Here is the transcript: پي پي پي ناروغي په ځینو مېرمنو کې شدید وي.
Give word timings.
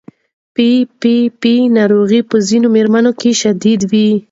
پي 0.55 0.69
پي 0.99 1.15
پي 1.41 1.53
ناروغي 1.77 2.21
په 2.29 2.37
ځینو 2.47 2.67
مېرمنو 2.75 3.11
کې 3.19 3.31
شدید 3.41 3.81
وي. 3.91 4.07